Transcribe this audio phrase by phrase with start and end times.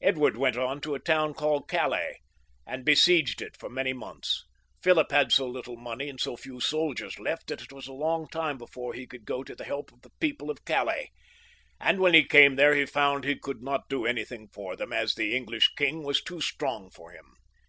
[0.00, 2.20] Edward went on to a town called Calais,
[2.64, 4.44] and besieged it for many months.
[4.80, 8.28] Philip had so little money and so few soldiers left that it was a long
[8.28, 11.10] time before he could go to the help of the people of Calais,
[11.80, 15.16] and when he came there he found he could not do anything for them, as
[15.16, 17.34] the English king was too strong for him.